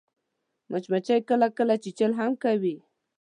[0.71, 2.75] مچمچۍ کله کله چیچل هم کوي